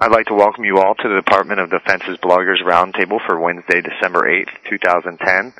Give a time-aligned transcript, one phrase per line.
[0.00, 3.84] I'd like to welcome you all to the Department of Defense's Bloggers Roundtable for Wednesday,
[3.84, 5.52] December 8th, 2010.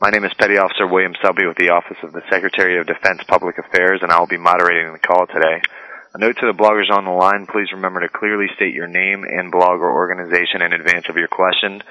[0.00, 3.20] My name is Petty Officer William Selby with the Office of the Secretary of Defense
[3.28, 5.60] Public Affairs, and I will be moderating the call today.
[6.14, 9.28] A note to the bloggers on the line, please remember to clearly state your name
[9.28, 11.84] and blog or organization in advance of your question.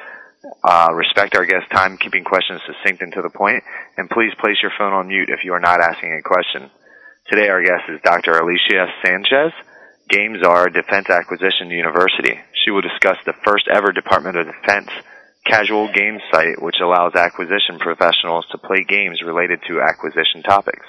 [0.66, 3.62] Uh, respect our guest time, keeping questions succinct and to the point,
[4.02, 6.66] and please place your phone on mute if you are not asking a question.
[7.30, 8.42] Today our guest is Dr.
[8.42, 9.54] Alicia Sanchez,
[10.12, 12.36] Game Czar Defense Acquisition University.
[12.52, 14.91] She will discuss the first ever Department of Defense
[15.48, 20.86] casual game site which allows acquisition professionals to play games related to acquisition topics.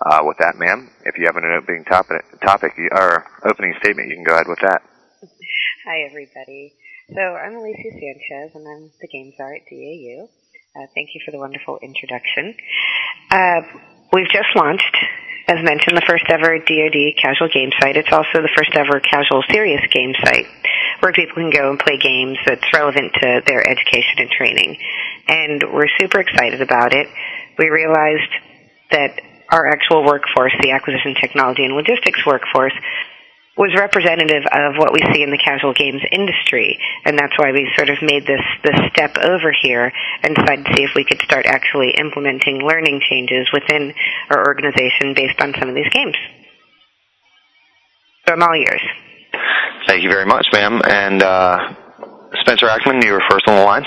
[0.00, 4.16] Uh, with that, ma'am, if you have an opening topic, topic or opening statement, you
[4.16, 4.80] can go ahead with that.
[5.84, 6.72] Hi, everybody.
[7.12, 10.28] So I'm Alicia Sanchez, and I'm the Game Czar at DAU.
[10.74, 12.56] Uh, thank you for the wonderful introduction.
[13.30, 13.60] Uh,
[14.12, 14.96] we've just launched
[15.48, 17.96] as mentioned, the first ever DoD casual game site.
[17.96, 20.46] It's also the first ever casual serious game site
[21.00, 24.78] where people can go and play games that's relevant to their education and training.
[25.28, 27.08] And we're super excited about it.
[27.58, 28.32] We realized
[28.90, 29.20] that
[29.50, 32.74] our actual workforce, the acquisition technology and logistics workforce,
[33.56, 37.70] was representative of what we see in the casual games industry, and that's why we
[37.74, 41.20] sort of made this this step over here and decided to see if we could
[41.22, 43.94] start actually implementing learning changes within
[44.30, 46.14] our organization based on some of these games.
[48.26, 48.82] So I'm all yours.
[49.86, 50.82] Thank you very much, ma'am.
[50.84, 51.74] And uh,
[52.40, 53.84] Spencer Ackerman, you were first on the line.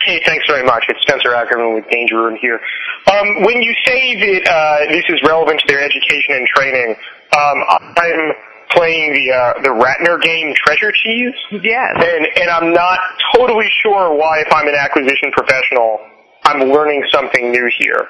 [0.00, 0.86] Hey, thanks very much.
[0.88, 2.58] It's Spencer Ackerman with Danger Room here.
[3.06, 6.96] Um, when you say that uh, this is relevant to their education and training,
[7.36, 8.32] um, I'm
[8.72, 11.34] playing the uh, the Ratner game Treasure Cheese.
[11.62, 11.94] Yes.
[11.96, 12.98] And and I'm not
[13.34, 15.98] totally sure why, if I'm an acquisition professional,
[16.44, 18.08] I'm learning something new here.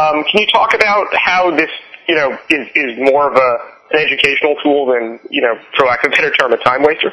[0.00, 1.70] Um, can you talk about how this,
[2.08, 3.58] you know, is is more of a
[3.92, 7.12] an educational tool than, you know, for lack of a better term, a time waster?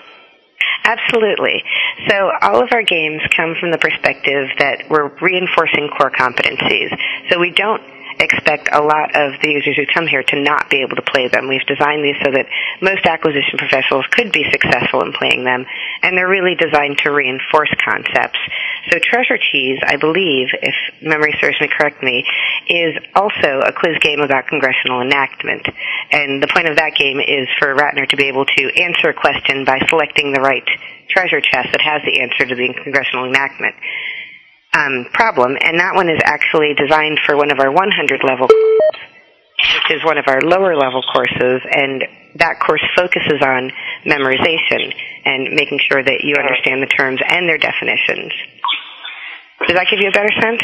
[0.86, 1.64] Absolutely.
[2.08, 6.89] So all of our games come from the perspective that we're reinforcing core competencies.
[7.30, 7.81] So we don't
[8.19, 11.27] expect a lot of the users who come here to not be able to play
[11.27, 11.47] them.
[11.47, 12.47] We've designed these so that
[12.81, 15.65] most acquisition professionals could be successful in playing them,
[16.03, 18.39] and they're really designed to reinforce concepts.
[18.91, 22.25] So Treasure Cheese, I believe, if memory serves me correctly,
[22.67, 25.67] is also a quiz game about congressional enactment.
[26.11, 29.13] And the point of that game is for Ratner to be able to answer a
[29.13, 30.67] question by selecting the right
[31.09, 33.75] treasure chest that has the answer to the congressional enactment
[34.73, 39.02] um, problem, and that one is actually designed for one of our 100 level courses,
[39.57, 43.71] which is one of our lower level courses, and that course focuses on
[44.05, 44.93] memorization
[45.25, 48.31] and making sure that you understand the terms and their definitions.
[49.67, 50.61] Does that give you a better sense?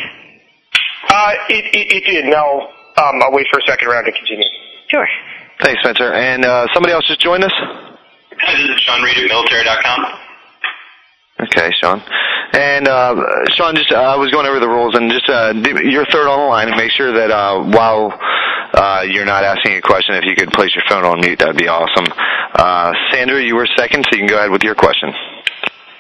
[1.10, 2.26] Uh, it, it, it did.
[2.26, 4.48] Now, um, I'll wait for a second round to continue.
[4.88, 5.08] Sure.
[5.62, 6.14] Thanks, Spencer.
[6.14, 7.54] And uh, somebody else just joined us?
[7.56, 10.25] Hi, this is Sean Reed at military.com.
[11.40, 12.02] Okay, Sean.
[12.54, 13.16] And uh,
[13.56, 15.52] Sean, just uh, I was going over the rules, and just uh,
[15.84, 16.72] you're third on the line.
[16.78, 18.16] Make sure that uh, while
[18.74, 21.58] uh, you're not asking a question, if you could place your phone on mute, that'd
[21.58, 22.08] be awesome.
[22.56, 25.12] Uh, Sandra, you were second, so you can go ahead with your question.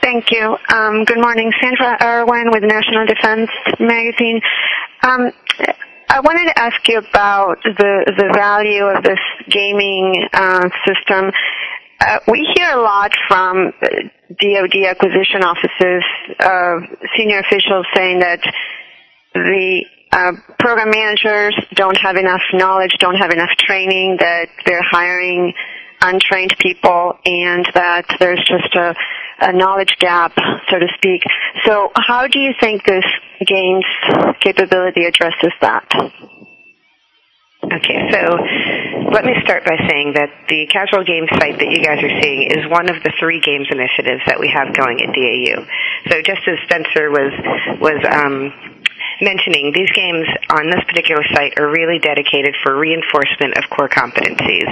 [0.01, 0.55] Thank you.
[0.69, 4.39] Um, good morning, Sandra Erwin with National Defense Magazine.
[5.03, 5.33] Um,
[6.07, 9.19] I wanted to ask you about the the value of this
[9.49, 11.31] gaming uh, system.
[11.99, 13.73] Uh, we hear a lot from
[14.29, 16.03] DoD acquisition offices,
[16.39, 16.79] uh,
[17.15, 18.41] senior officials saying that
[19.33, 25.53] the uh, program managers don't have enough knowledge, don't have enough training, that they're hiring
[26.01, 28.95] untrained people, and that there's just a,
[29.41, 30.33] a knowledge gap,
[30.69, 31.21] so to speak.
[31.65, 33.05] So, how do you think this
[33.45, 33.85] game's
[34.39, 35.85] capability addresses that?
[37.63, 38.37] Okay, so
[39.11, 42.51] let me start by saying that the casual game site that you guys are seeing
[42.51, 45.65] is one of the three games initiatives that we have going at DAU.
[46.09, 47.31] So just as Spencer was
[47.79, 48.53] was um,
[49.21, 54.67] mentioning, these games on this particular site are really dedicated for reinforcement of core competencies.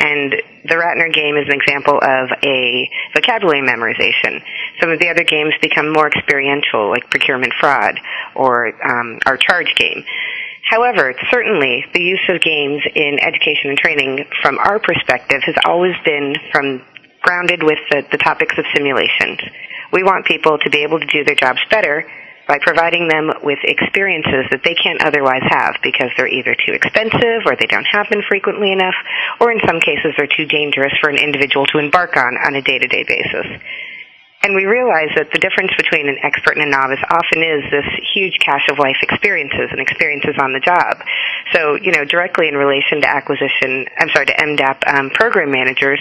[0.00, 0.32] And
[0.64, 4.42] the Ratner game is an example of a vocabulary memorization.
[4.80, 8.00] Some of the other games become more experiential, like procurement fraud
[8.34, 10.04] or um, our charge game.
[10.66, 15.94] However, certainly the use of games in education and training from our perspective has always
[16.04, 16.82] been from
[17.22, 19.38] grounded with the, the topics of simulations.
[19.92, 22.04] We want people to be able to do their jobs better
[22.48, 27.42] by providing them with experiences that they can't otherwise have because they're either too expensive
[27.46, 28.94] or they don't happen frequently enough,
[29.40, 32.62] or in some cases they're too dangerous for an individual to embark on on a
[32.62, 33.46] day-to-day basis.
[34.46, 37.88] And we realize that the difference between an expert and a novice often is this
[38.14, 41.02] huge cache of life experiences and experiences on the job.
[41.50, 45.98] So, you know, directly in relation to acquisition, I'm sorry, to MDAP um, program managers,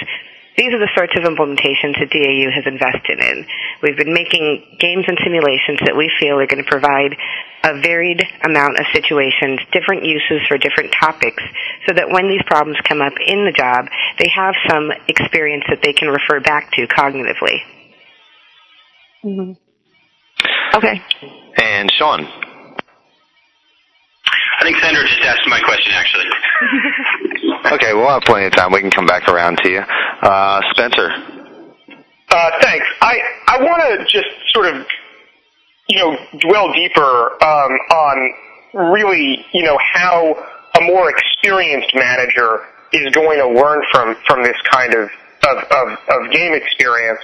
[0.61, 3.49] these are the sorts of implementations that DAU has invested in.
[3.81, 7.17] We've been making games and simulations that we feel are going to provide
[7.65, 11.41] a varied amount of situations, different uses for different topics,
[11.89, 13.89] so that when these problems come up in the job,
[14.21, 17.65] they have some experience that they can refer back to cognitively.
[19.25, 20.77] Mm-hmm.
[20.77, 21.01] Okay.
[21.61, 22.27] And Sean.
[24.57, 26.25] I think Sandra just asked my question, actually.
[27.73, 28.71] okay, we'll have plenty of time.
[28.71, 29.79] We can come back around to you.
[29.79, 31.11] Uh, Spencer.
[32.29, 32.85] Uh, thanks.
[33.01, 34.85] I, I want to just sort of,
[35.87, 38.33] you know, dwell deeper um, on
[38.73, 40.35] really, you know, how
[40.77, 42.61] a more experienced manager
[42.91, 45.09] is going to learn from, from this kind of,
[45.47, 47.21] of, of, of game experience.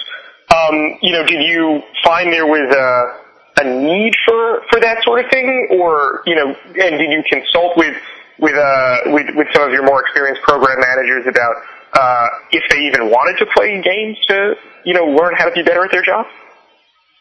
[0.51, 3.21] Um, you know, did you find there was a
[3.61, 7.77] a need for for that sort of thing, or you know, and did you consult
[7.77, 7.95] with
[8.39, 11.55] with uh with with some of your more experienced program managers about
[11.93, 14.55] uh, if they even wanted to play games to
[14.85, 16.25] you know learn how to be better at their job?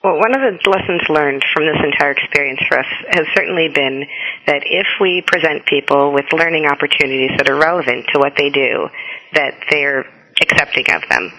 [0.02, 4.06] Well, one of the lessons learned from this entire experience for us has certainly been
[4.46, 8.88] that if we present people with learning opportunities that are relevant to what they do,
[9.34, 10.06] that they're
[10.40, 11.30] accepting of them.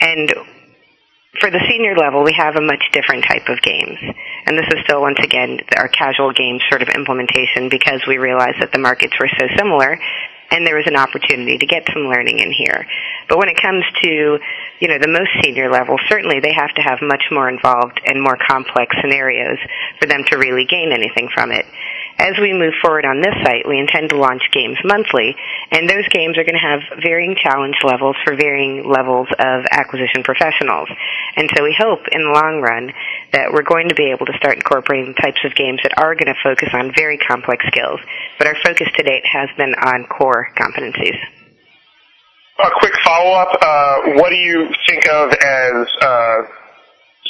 [0.00, 0.32] And
[1.40, 3.98] for the senior level, we have a much different type of games.
[4.46, 8.60] And this is still, once again, our casual games sort of implementation because we realized
[8.60, 9.98] that the markets were so similar
[10.50, 12.86] and there was an opportunity to get some learning in here.
[13.28, 14.38] But when it comes to,
[14.80, 18.22] you know, the most senior level, certainly they have to have much more involved and
[18.22, 19.58] more complex scenarios
[20.00, 21.66] for them to really gain anything from it.
[22.18, 25.36] As we move forward on this site, we intend to launch games monthly,
[25.70, 30.24] and those games are going to have varying challenge levels for varying levels of acquisition
[30.24, 30.88] professionals.
[31.36, 32.90] And so we hope in the long run
[33.32, 36.26] that we're going to be able to start incorporating types of games that are going
[36.26, 38.00] to focus on very complex skills.
[38.36, 41.16] But our focus to date has been on core competencies.
[42.58, 43.54] A quick follow-up.
[43.62, 46.42] Uh, what do you think of as uh,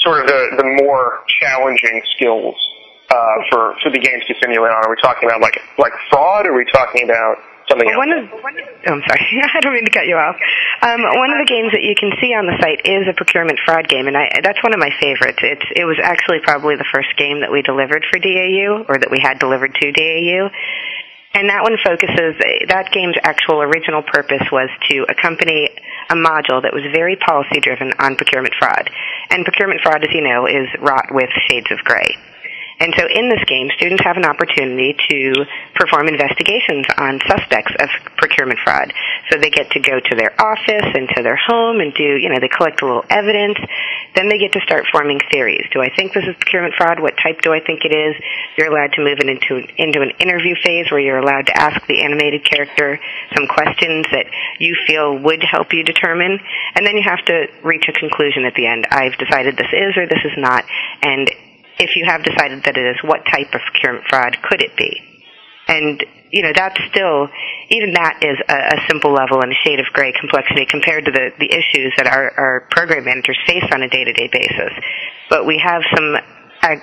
[0.01, 2.57] sort of the, the more challenging skills
[3.11, 4.85] uh, for for the games to simulate on?
[4.85, 6.47] Are we talking about like like fraud?
[6.47, 8.29] Or are we talking about something well, one else?
[8.33, 9.25] Of, one of, oh, I'm sorry,
[9.55, 10.37] I don't mean to cut you off.
[10.83, 13.61] Um, one of the games that you can see on the site is a procurement
[13.65, 15.41] fraud game, and I, that's one of my favorites.
[15.43, 19.11] It's it was actually probably the first game that we delivered for DAU, or that
[19.11, 20.51] we had delivered to DAU.
[21.35, 25.69] And that one focuses, that game's actual original purpose was to accompany
[26.11, 28.91] a module that was very policy driven on procurement fraud.
[29.31, 32.17] And procurement fraud, as you know, is wrought with shades of gray.
[32.81, 35.45] And so in this game, students have an opportunity to
[35.75, 38.93] perform investigations on suspects of procurement fraud.
[39.31, 42.29] So they get to go to their office and to their home and do, you
[42.29, 43.59] know, they collect a little evidence.
[44.15, 45.67] Then they get to start forming theories.
[45.73, 47.01] Do I think this is procurement fraud?
[47.01, 48.15] What type do I think it is?
[48.57, 51.85] You're allowed to move it into, into an interview phase where you're allowed to ask
[51.87, 53.01] the animated character
[53.35, 54.27] some questions that
[54.59, 56.39] you feel would help you determine.
[56.75, 58.87] And then you have to reach a conclusion at the end.
[58.91, 60.65] I've decided this is or this is not.
[61.03, 61.29] And
[61.79, 65.03] if you have decided that it is, what type of procurement fraud could it be?
[65.69, 67.29] And, you know, that's still,
[67.69, 71.13] even that is a, a simple level and a shade of gray complexity compared to
[71.13, 74.73] the, the issues that our, our program managers face on a day-to-day basis.
[75.29, 76.17] But we have some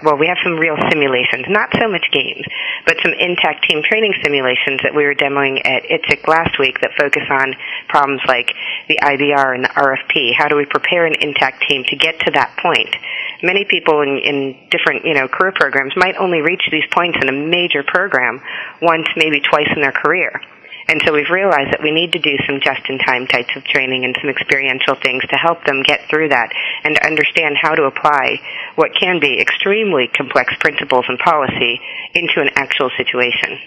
[0.04, 2.46] well, we have some real simulations, not so much games,
[2.86, 6.92] but some intact team training simulations that we were demoing at ITSEC last week that
[6.98, 7.54] focus on
[7.90, 8.54] problems like
[8.88, 10.34] the IBR and the RFP.
[10.36, 12.96] How do we prepare an intact team to get to that point?
[13.44, 17.30] Many people in, in different, you know, career programs might only reach these points in
[17.30, 18.42] a major program
[18.82, 20.42] once, maybe twice in their career.
[20.88, 24.16] And so we've realized that we need to do some just-in-time types of training and
[24.22, 28.40] some experiential things to help them get through that and understand how to apply
[28.76, 31.82] what can be extremely complex principles and policy
[32.14, 33.58] into an actual situation.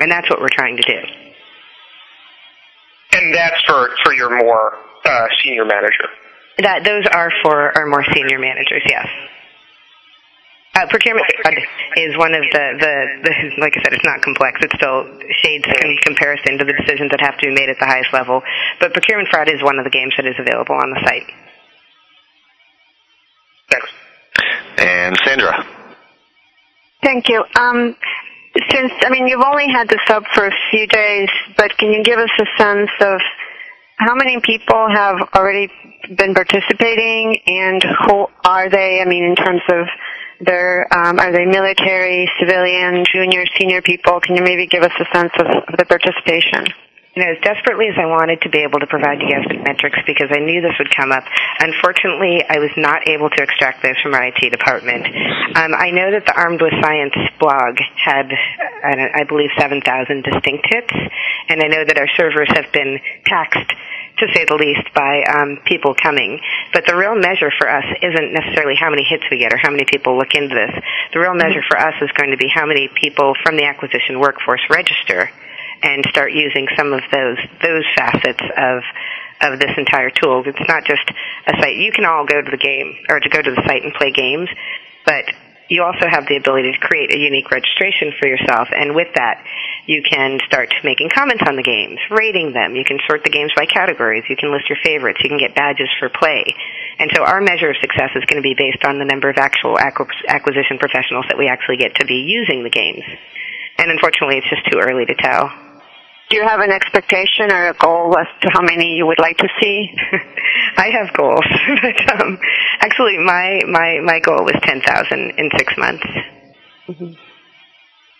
[0.00, 0.98] And that's what we're trying to do.
[3.12, 6.08] And that's for, for your more uh, senior manager?
[6.58, 9.08] That Those are for our more senior managers, yes.
[10.74, 11.54] Uh, procurement fraud
[11.96, 13.32] is one of the, the, the,
[13.62, 14.58] like I said, it's not complex.
[14.62, 15.06] It's still
[15.42, 18.42] shades in comparison to the decisions that have to be made at the highest level.
[18.80, 21.30] But procurement fraud is one of the games that is available on the site.
[23.70, 23.88] Thanks.
[24.78, 25.64] And Sandra.
[27.04, 27.44] Thank you.
[27.54, 27.94] Um,
[28.70, 32.02] since, I mean, you've only had this up for a few days, but can you
[32.02, 33.20] give us a sense of
[33.96, 35.70] how many people have already
[36.16, 39.00] been participating and who are they?
[39.00, 39.86] I mean, in terms of
[40.40, 44.20] their, um, are they military, civilian, junior, senior people?
[44.20, 46.66] Can you maybe give us a sense of, of the participation?
[47.14, 49.62] You know, as desperately as I wanted to be able to provide you guys with
[49.62, 51.22] metrics because I knew this would come up,
[51.60, 55.06] unfortunately, I was not able to extract those from our IT department.
[55.54, 58.34] Um, I know that the Armed with Science blog had,
[58.84, 60.92] I, I believe, 7,000 distinct hits,
[61.48, 63.72] and I know that our servers have been taxed
[64.18, 66.40] to say the least, by um, people coming.
[66.72, 69.70] But the real measure for us isn't necessarily how many hits we get or how
[69.70, 70.70] many people look into this.
[71.12, 74.20] The real measure for us is going to be how many people from the acquisition
[74.20, 75.30] workforce register
[75.82, 78.82] and start using some of those those facets of
[79.40, 80.42] of this entire tool.
[80.46, 81.10] It's not just
[81.46, 81.76] a site.
[81.76, 84.12] You can all go to the game or to go to the site and play
[84.12, 84.48] games,
[85.04, 85.24] but
[85.68, 89.44] you also have the ability to create a unique registration for yourself, and with that,
[89.86, 92.76] you can start making comments on the games, rating them.
[92.76, 94.24] You can sort the games by categories.
[94.28, 95.20] You can list your favorites.
[95.22, 96.44] You can get badges for play.
[96.98, 99.36] And so our measure of success is going to be based on the number of
[99.36, 103.04] actual acquisition professionals that we actually get to be using the games.
[103.76, 105.63] And unfortunately, it's just too early to tell.
[106.34, 109.38] Do you have an expectation or a goal as to how many you would like
[109.38, 109.88] to see?
[110.76, 111.46] I have goals,
[111.80, 112.40] but um,
[112.80, 116.04] actually, my my my goal was ten thousand in six months.
[116.88, 117.12] Mm-hmm.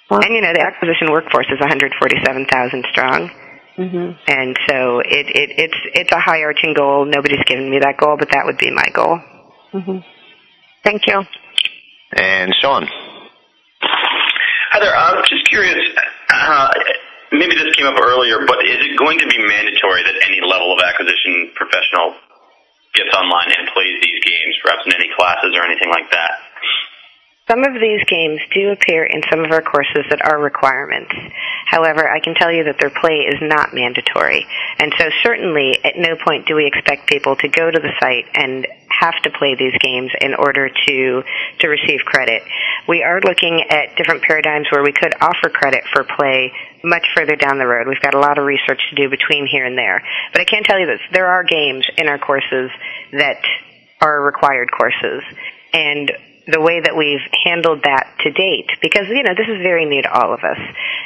[0.09, 3.30] Well, and you know, the acquisition workforce is one hundred forty-seven thousand strong.
[3.76, 4.12] Mm-hmm.
[4.28, 7.06] And so it, it it's it's a high arching goal.
[7.06, 9.18] Nobody's given me that goal, but that would be my goal.
[9.73, 9.99] Mm-hmm.
[10.85, 11.21] Thank you.
[12.12, 12.87] And Sean.
[14.71, 15.99] Heather, I'm just curious.
[17.85, 21.53] Came up earlier, but is it going to be mandatory that any level of acquisition
[21.53, 22.17] professional
[22.95, 26.33] gets online and plays these games, perhaps in any classes or anything like that?
[27.45, 31.12] Some of these games do appear in some of our courses that are requirements.
[31.67, 34.47] However, I can tell you that their play is not mandatory.
[34.79, 38.25] And so certainly at no point do we expect people to go to the site
[38.33, 38.67] and
[39.01, 41.23] have to play these games in order to,
[41.61, 42.43] to receive credit.
[42.89, 47.37] We are looking at different paradigms where we could offer credit for play much further
[47.37, 47.89] down the road.
[47.89, 50.03] We've got a lot of research to do between here and there.
[50.33, 52.71] But I can tell you this, there are games in our courses
[53.13, 53.41] that
[54.01, 55.23] are required courses.
[55.73, 56.13] And
[56.47, 60.03] the way that we've handled that to date because you know this is very new
[60.03, 60.59] to all of us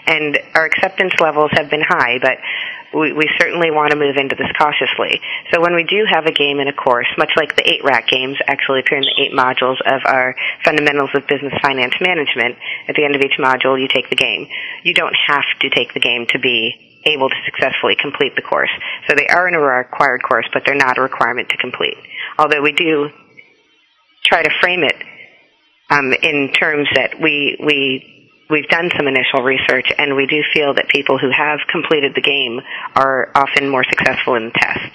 [0.06, 2.38] and our acceptance levels have been high but
[2.94, 5.20] we, we certainly want to move into this cautiously.
[5.52, 8.08] So when we do have a game in a course much like the eight rack
[8.08, 12.56] games actually appear in the eight modules of our fundamentals of business finance management
[12.88, 14.48] at the end of each module you take the game.
[14.82, 18.70] You don't have to take the game to be able to successfully complete the course.
[19.06, 21.96] So they are in a required course but they're not a requirement to complete.
[22.38, 23.10] Although we do
[24.24, 24.96] try to frame it
[25.90, 28.17] um, in terms that we we
[28.50, 32.20] we've done some initial research and we do feel that people who have completed the
[32.20, 32.60] game
[32.94, 34.94] are often more successful in the test.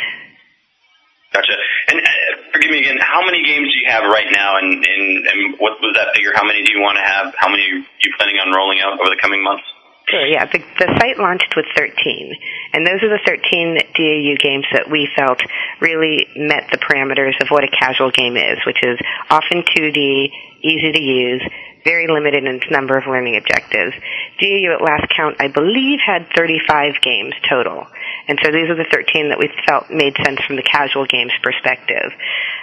[1.33, 1.57] Gotcha.
[1.89, 2.09] And uh,
[2.53, 5.81] forgive me again, how many games do you have right now, and, and, and what
[5.81, 6.31] was that figure?
[6.35, 7.33] How many do you want to have?
[7.37, 9.65] How many are you planning on rolling out over the coming months?
[10.09, 10.45] Sure, yeah.
[10.45, 12.35] The, the site launched with 13,
[12.73, 15.41] and those are the 13 DAU games that we felt
[15.79, 20.29] really met the parameters of what a casual game is, which is often 2D,
[20.61, 21.41] easy to use,
[21.83, 23.93] very limited in its number of learning objectives.
[24.39, 27.87] DAU at last count, I believe, had 35 games total.
[28.27, 31.33] And so these are the 13 that we felt made sense from the casual games
[31.41, 32.11] perspective.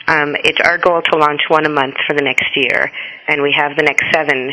[0.09, 2.91] Um, it's our goal to launch one a month for the next year,
[3.29, 4.53] and we have the next seven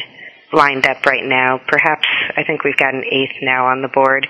[0.52, 1.60] lined up right now.
[1.68, 4.28] Perhaps I think we've got an eighth now on the board.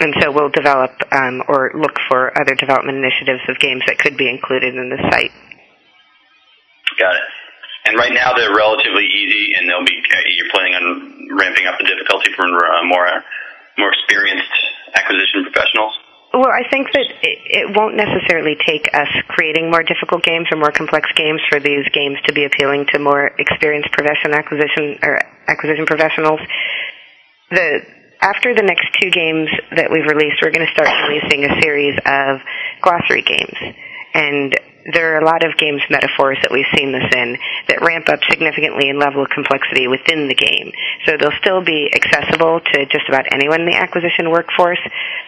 [0.00, 4.16] And so we'll develop um, or look for other development initiatives of games that could
[4.16, 5.32] be included in the site.
[6.98, 7.39] Got it.
[7.90, 9.98] And right now they're relatively easy, and they'll be.
[10.38, 13.10] You're planning on ramping up the difficulty for uh, more
[13.78, 14.54] more experienced
[14.94, 15.98] acquisition professionals.
[16.32, 20.58] Well, I think that it, it won't necessarily take us creating more difficult games or
[20.58, 25.18] more complex games for these games to be appealing to more experienced profession acquisition or
[25.50, 26.38] acquisition professionals.
[27.50, 27.82] The
[28.22, 31.98] after the next two games that we've released, we're going to start releasing a series
[32.06, 32.38] of
[32.82, 33.74] glossary games.
[34.14, 34.54] And
[34.92, 37.36] there are a lot of games metaphors that we've seen this in
[37.80, 40.72] ramp up significantly in level of complexity within the game.
[41.06, 44.80] So they'll still be accessible to just about anyone in the acquisition workforce,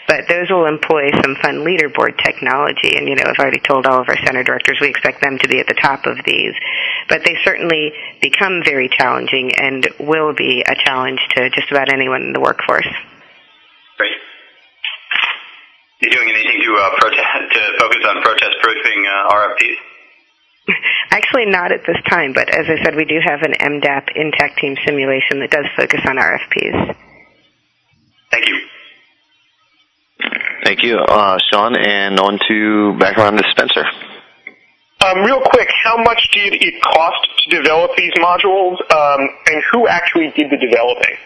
[0.06, 2.96] but those will employ some fun leaderboard technology.
[2.96, 5.48] And, you know, I've already told all of our center directors we expect them to
[5.48, 6.54] be at the top of these.
[7.08, 12.22] But they certainly become very challenging and will be a challenge to just about anyone
[12.22, 12.88] in the workforce.
[13.96, 14.12] Great
[16.02, 19.91] you doing anything to uh, protest to focus on protest proofing uh, RFPs?
[21.10, 24.58] Actually, not at this time, but as I said, we do have an MDAP Intact
[24.58, 26.96] Team simulation that does focus on RFPs.
[28.30, 28.60] Thank you.
[30.64, 33.84] Thank you, uh, Sean, and on to back around to Spencer.
[35.04, 39.88] Um, real quick, how much did it cost to develop these modules, um, and who
[39.88, 41.16] actually did the developing?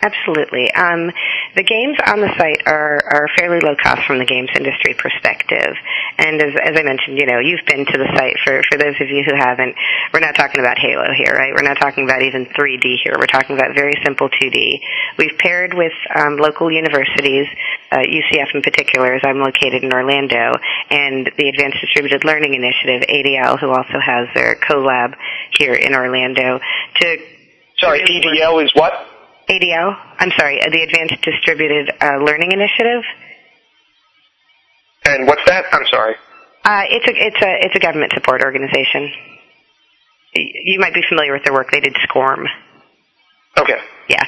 [0.00, 0.72] Absolutely.
[0.74, 1.10] Um,
[1.54, 5.78] The games on the site are, are fairly low cost from the games industry perspective.
[6.18, 8.98] And as, as I mentioned, you know, you've been to the site for, for those
[8.98, 9.74] of you who haven't,
[10.12, 11.54] we're not talking about Halo here, right?
[11.54, 13.14] We're not talking about even 3D here.
[13.18, 14.80] We're talking about very simple 2D.
[15.18, 17.46] We've paired with um, local universities,
[17.92, 20.58] uh, UCF in particular, as I'm located in Orlando,
[20.90, 25.14] and the Advanced Distributed Learning Initiative, ADL, who also has their co-lab
[25.54, 26.58] here in Orlando,
[27.00, 27.18] to
[27.78, 29.13] Sorry, ADL is what?
[29.48, 29.96] ADL.
[30.18, 33.02] I'm sorry, the Advanced Distributed uh, Learning Initiative.
[35.04, 35.66] And what's that?
[35.72, 36.14] I'm sorry.
[36.64, 39.12] Uh, it's a it's a it's a government support organization.
[40.34, 41.70] You might be familiar with their work.
[41.70, 42.46] They did SCORM.
[43.58, 43.78] Okay.
[44.08, 44.24] Yeah,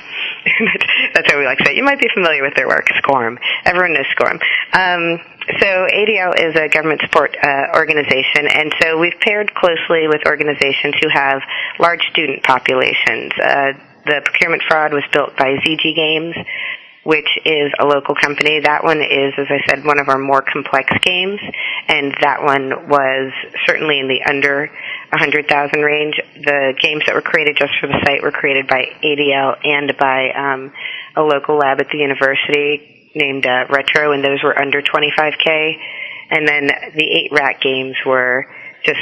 [1.15, 1.73] that's how we like to say.
[1.73, 1.77] It.
[1.77, 3.39] You might be familiar with their work, SCORM.
[3.65, 4.39] Everyone knows SCORM.
[4.73, 5.21] Um,
[5.61, 10.95] so ADL is a government support uh, organization, and so we've paired closely with organizations
[11.03, 11.43] who have
[11.79, 13.33] large student populations.
[13.43, 13.73] Uh,
[14.07, 16.37] the procurement fraud was built by ZG Games,
[17.03, 18.61] which is a local company.
[18.61, 21.41] That one is, as I said, one of our more complex games,
[21.89, 23.33] and that one was
[23.67, 24.71] certainly in the under
[25.11, 26.21] 100,000 range.
[26.35, 30.31] The games that were created just for the site were created by ADL and by
[30.31, 30.73] um,
[31.15, 35.79] a local lab at the university named uh, Retro, and those were under 25k.
[36.31, 38.47] And then the eight rat games were
[38.85, 39.01] just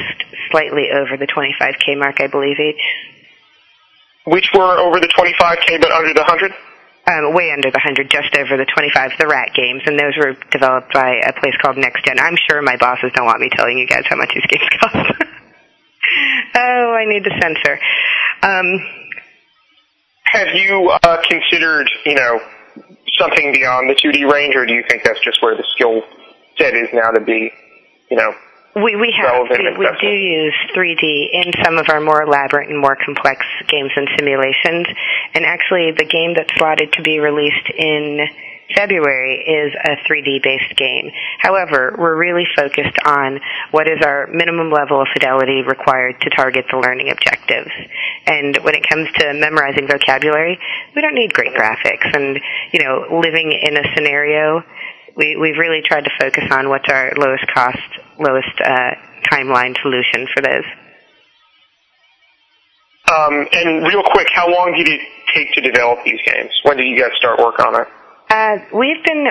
[0.50, 2.82] slightly over the 25k mark, I believe each.
[4.25, 6.52] Which were over the 25k but under the 100?
[7.07, 10.33] Um, way under the 100, just over the 25, the rat games, and those were
[10.50, 12.19] developed by a place called Next Gen.
[12.19, 15.12] I'm sure my bosses don't want me telling you guys how much these games cost.
[16.57, 17.78] oh, I need to censor.
[18.43, 18.81] Um,
[20.25, 22.40] Have you uh, considered, you know,
[23.19, 26.02] something beyond the 2D range, or do you think that's just where the skill
[26.57, 27.52] set is now to be,
[28.11, 28.35] you know,
[28.75, 32.78] we we have we, we do use 3D in some of our more elaborate and
[32.78, 34.87] more complex games and simulations.
[35.35, 38.26] And actually, the game that's slotted to be released in
[38.75, 41.11] February is a 3D based game.
[41.38, 43.40] However, we're really focused on
[43.71, 47.71] what is our minimum level of fidelity required to target the learning objectives.
[48.26, 50.59] And when it comes to memorizing vocabulary,
[50.97, 52.11] we don't need great graphics.
[52.14, 52.40] And,
[52.73, 54.64] you know, living in a scenario,
[55.16, 57.78] we, we've really tried to focus on what's our lowest cost,
[58.18, 58.94] lowest uh,
[59.30, 60.64] timeline solution for those.
[63.11, 65.00] Um, and real quick, how long did it
[65.34, 66.50] take to develop these games?
[66.62, 67.88] When did you guys start work on it?
[68.30, 69.28] Uh, we've been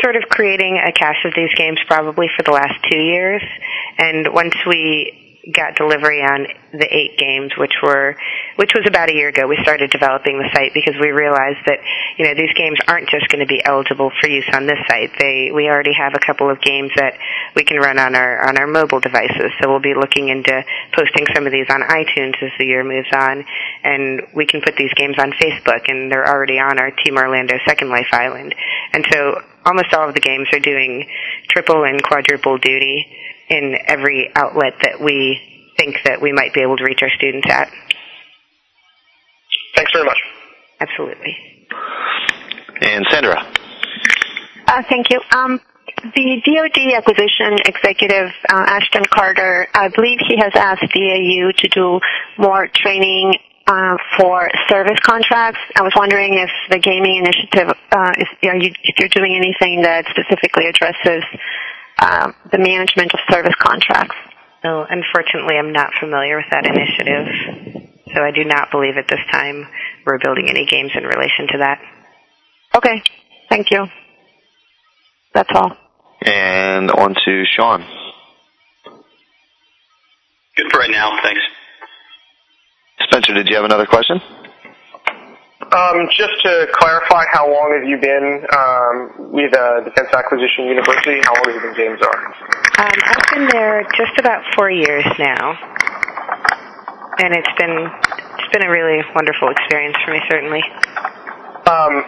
[0.00, 3.42] sort of creating a cache of these games probably for the last two years,
[3.98, 8.14] and once we got delivery on the eight games, which were,
[8.56, 11.80] which was about a year ago, we started developing the site because we realized that,
[12.16, 15.10] you know, these games aren't just going to be eligible for use on this site.
[15.18, 17.18] They, we already have a couple of games that
[17.56, 19.50] we can run on our, on our mobile devices.
[19.60, 20.62] So we'll be looking into
[20.94, 23.44] posting some of these on iTunes as the year moves on,
[23.82, 27.58] and we can put these games on Facebook, and they're already on our Team Orlando
[27.66, 28.54] Second Life Island.
[28.92, 31.08] And so almost all of the games are doing
[31.48, 33.06] triple and quadruple duty
[33.48, 35.40] in every outlet that we
[35.76, 37.70] think that we might be able to reach our students at.
[39.74, 40.18] Thanks very much.
[40.80, 41.36] Absolutely.
[42.80, 43.52] And Sandra.
[44.66, 45.20] Uh, thank you.
[45.34, 45.60] Um,
[46.02, 52.00] the DoD acquisition executive, uh, Ashton Carter, I believe he has asked DAU to do
[52.38, 53.34] more training
[53.66, 55.60] uh, for service contracts.
[55.76, 59.82] I was wondering if the gaming initiative, uh, is, are you, if you're doing anything
[59.82, 61.22] that specifically addresses
[61.98, 64.16] uh, the management of service contracts.
[64.64, 69.20] No, unfortunately, I'm not familiar with that initiative, so I do not believe at this
[69.32, 69.66] time
[70.06, 71.80] we're building any games in relation to that.
[72.76, 73.02] Okay,
[73.48, 73.86] thank you.
[75.34, 75.76] That's all.
[76.24, 77.84] And on to Sean.
[80.56, 81.18] Good for right now.
[81.22, 81.40] Thanks.
[83.00, 84.20] Spencer, did you have another question?
[85.72, 91.16] Um, just to clarify, how long have you been um, with uh, Defense Acquisition University?
[91.24, 92.12] How long have you been Games Czar?
[92.76, 95.56] Um, I've been there just about four years now,
[97.24, 97.88] and it's been
[98.36, 100.60] it's been a really wonderful experience for me, certainly.
[101.64, 102.04] Um,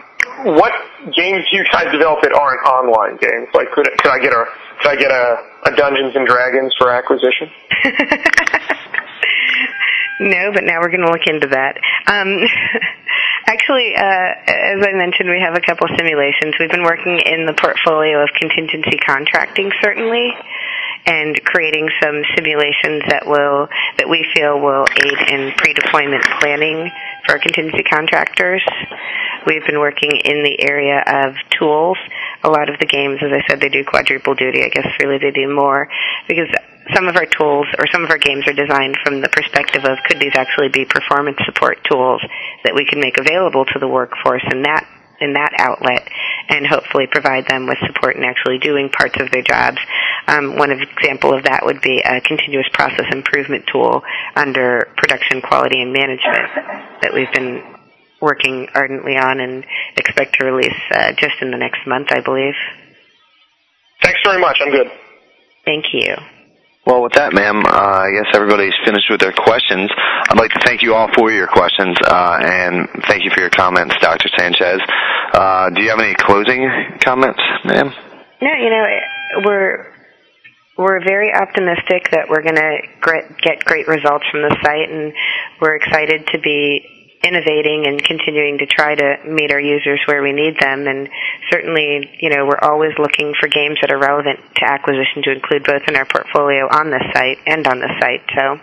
[0.61, 0.73] what
[1.17, 3.49] games do you guys develop that aren't online games?
[3.55, 4.45] Like, could could I get a
[4.83, 7.49] could I get a, a Dungeons and Dragons for acquisition?
[10.21, 11.79] no, but now we're going to look into that.
[12.07, 12.39] Um,
[13.47, 16.55] actually, uh, as I mentioned, we have a couple of simulations.
[16.59, 20.31] We've been working in the portfolio of contingency contracting, certainly,
[21.07, 26.91] and creating some simulations that will that we feel will aid in pre-deployment planning
[27.27, 28.63] for contingency contractors.
[29.47, 31.99] We've been working in the area of tools.
[32.43, 34.65] A lot of the games, as I said, they do quadruple duty.
[34.65, 35.89] I guess really they do more
[36.29, 36.49] because
[36.93, 39.99] some of our tools or some of our games are designed from the perspective of
[40.07, 42.21] could these actually be performance support tools
[42.65, 44.87] that we can make available to the workforce and that
[45.21, 46.09] in that outlet
[46.49, 49.79] and hopefully provide them with support in actually doing parts of their jobs.
[50.27, 54.03] Um, one example of that would be a continuous process improvement tool
[54.37, 57.63] under production quality and management that we've been
[58.21, 59.65] working ardently on and
[59.97, 62.55] expect to release uh, just in the next month, I believe.
[64.03, 64.59] Thanks very much.
[64.61, 64.91] I'm good.
[65.65, 66.17] Thank you.
[66.87, 69.91] Well, with that, ma'am, uh, I guess everybody's finished with their questions.
[70.29, 73.49] I'd like to thank you all for your questions, uh, and thank you for your
[73.49, 74.29] comments, Dr.
[74.37, 74.81] Sanchez.
[75.33, 76.69] Uh, do you have any closing
[77.01, 77.91] comments, ma'am?
[78.43, 78.85] No, you know,
[79.47, 79.95] we're
[80.77, 82.79] we're very optimistic that we're going to
[83.43, 85.15] get great results from the site, and
[85.61, 90.33] we're excited to be innovating and continuing to try to meet our users where we
[90.33, 90.87] need them.
[90.87, 91.09] And
[91.51, 95.65] certainly, you know, we're always looking for games that are relevant to acquisition to include
[95.65, 98.23] both in our portfolio on this site and on the site.
[98.37, 98.61] So,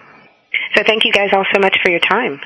[0.76, 2.40] so thank you guys all so much for your time.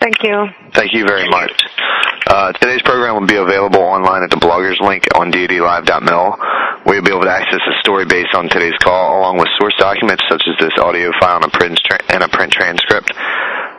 [0.00, 0.46] Thank you.
[0.74, 1.52] Thank you very much.
[2.26, 6.36] Uh, today's program will be available online at the bloggers link on dodlive.mil,
[6.82, 9.74] where you'll be able to access a story based on today's call, along with source
[9.78, 13.12] documents such as this audio file and a print, tra- and a print transcript.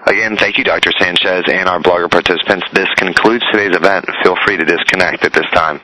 [0.06, 0.92] Again, thank you, Dr.
[1.00, 2.68] Sanchez, and our blogger participants.
[2.74, 4.06] This concludes today's event.
[4.24, 5.80] Feel free to disconnect at this time.